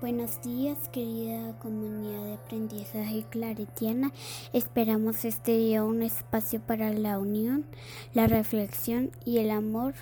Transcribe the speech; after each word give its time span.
Buenos 0.00 0.40
días, 0.40 0.78
querida 0.88 1.52
comunidad 1.58 2.24
de 2.24 2.32
aprendizaje 2.32 3.26
claretiana. 3.28 4.12
Esperamos 4.54 5.26
este 5.26 5.58
día 5.58 5.84
un 5.84 6.00
espacio 6.00 6.58
para 6.58 6.90
la 6.90 7.18
unión, 7.18 7.66
la 8.14 8.26
reflexión 8.26 9.10
y 9.26 9.40
el 9.40 9.50
amor. 9.50 9.92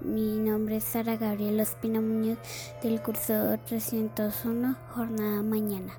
Mi 0.00 0.38
nombre 0.38 0.76
es 0.76 0.84
Sara 0.84 1.18
Gabriela 1.18 1.62
Espina 1.62 2.00
Muñoz 2.00 2.38
del 2.82 3.02
curso 3.02 3.58
301, 3.66 4.76
jornada 4.94 5.42
mañana. 5.42 5.92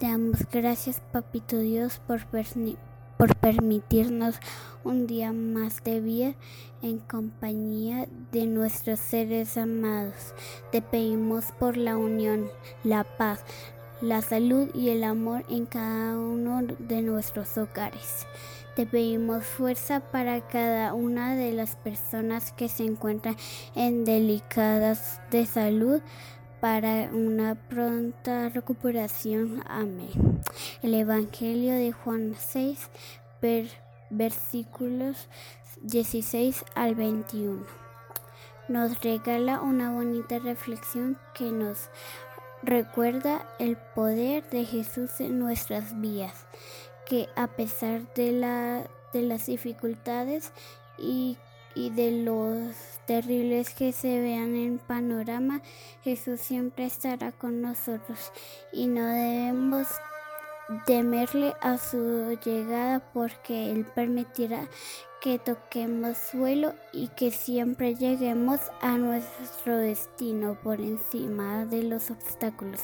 Te 0.00 0.06
damos 0.06 0.40
gracias, 0.50 1.00
Papito 1.12 1.56
Dios, 1.60 2.00
por 2.04 2.26
permitir 2.26 2.93
por 3.16 3.36
permitirnos 3.36 4.36
un 4.84 5.06
día 5.06 5.32
más 5.32 5.82
de 5.84 6.00
vida 6.00 6.34
en 6.82 6.98
compañía 6.98 8.06
de 8.32 8.46
nuestros 8.46 9.00
seres 9.00 9.56
amados. 9.56 10.34
Te 10.70 10.82
pedimos 10.82 11.46
por 11.58 11.76
la 11.76 11.96
unión, 11.96 12.48
la 12.82 13.04
paz, 13.04 13.42
la 14.00 14.20
salud 14.20 14.68
y 14.74 14.90
el 14.90 15.04
amor 15.04 15.44
en 15.48 15.66
cada 15.66 16.18
uno 16.18 16.62
de 16.78 17.02
nuestros 17.02 17.56
hogares. 17.56 18.26
Te 18.76 18.86
pedimos 18.86 19.44
fuerza 19.44 20.00
para 20.00 20.40
cada 20.48 20.94
una 20.94 21.36
de 21.36 21.52
las 21.52 21.76
personas 21.76 22.52
que 22.52 22.68
se 22.68 22.84
encuentran 22.84 23.36
en 23.76 24.04
delicadas 24.04 25.20
de 25.30 25.46
salud 25.46 26.02
para 26.64 27.10
una 27.12 27.56
pronta 27.56 28.48
recuperación. 28.48 29.62
Amén. 29.68 30.40
El 30.82 30.94
Evangelio 30.94 31.74
de 31.74 31.92
Juan 31.92 32.34
6, 32.38 32.88
versículos 34.08 35.28
16 35.82 36.64
al 36.74 36.94
21. 36.94 37.66
Nos 38.68 38.98
regala 39.02 39.60
una 39.60 39.92
bonita 39.92 40.38
reflexión 40.38 41.18
que 41.34 41.50
nos 41.50 41.90
recuerda 42.62 43.46
el 43.58 43.76
poder 43.76 44.48
de 44.48 44.64
Jesús 44.64 45.20
en 45.20 45.38
nuestras 45.38 46.00
vidas, 46.00 46.46
que 47.04 47.28
a 47.36 47.46
pesar 47.46 48.10
de, 48.14 48.32
la, 48.32 48.88
de 49.12 49.20
las 49.20 49.44
dificultades 49.44 50.50
y 50.96 51.36
y 51.74 51.90
de 51.90 52.22
los 52.22 52.74
terribles 53.06 53.74
que 53.74 53.92
se 53.92 54.20
vean 54.20 54.54
en 54.54 54.78
panorama, 54.78 55.60
Jesús 56.02 56.40
siempre 56.40 56.86
estará 56.86 57.32
con 57.32 57.60
nosotros 57.60 58.32
y 58.72 58.86
no 58.86 59.04
debemos 59.06 59.88
temerle 60.86 61.54
a 61.60 61.78
su 61.78 62.38
llegada 62.44 63.00
porque 63.12 63.70
Él 63.70 63.84
permitirá 63.84 64.68
que 65.20 65.38
toquemos 65.38 66.18
suelo 66.18 66.74
y 66.92 67.08
que 67.08 67.30
siempre 67.30 67.94
lleguemos 67.94 68.60
a 68.82 68.98
nuestro 68.98 69.78
destino 69.78 70.58
por 70.62 70.80
encima 70.80 71.64
de 71.64 71.82
los 71.82 72.10
obstáculos. 72.10 72.80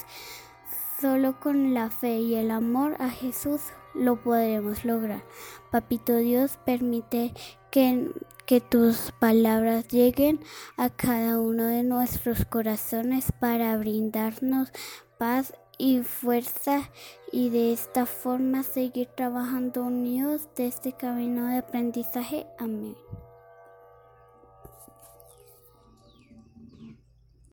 Solo 1.00 1.40
con 1.40 1.72
la 1.72 1.88
fe 1.88 2.18
y 2.18 2.34
el 2.34 2.50
amor 2.50 2.96
a 2.98 3.08
Jesús 3.08 3.60
lo 3.94 4.16
podremos 4.16 4.84
lograr. 4.84 5.24
Papito 5.70 6.16
Dios, 6.16 6.58
permite 6.66 7.32
que, 7.70 8.10
que 8.44 8.60
tus 8.60 9.10
palabras 9.18 9.88
lleguen 9.88 10.40
a 10.76 10.90
cada 10.90 11.40
uno 11.40 11.64
de 11.64 11.84
nuestros 11.84 12.44
corazones 12.44 13.32
para 13.40 13.78
brindarnos 13.78 14.72
paz 15.16 15.54
y 15.78 16.00
fuerza 16.02 16.90
y 17.32 17.48
de 17.48 17.72
esta 17.72 18.04
forma 18.04 18.62
seguir 18.62 19.08
trabajando 19.16 19.84
unidos 19.84 20.48
de 20.54 20.66
este 20.66 20.92
camino 20.92 21.46
de 21.46 21.58
aprendizaje. 21.58 22.46
Amén. 22.58 22.94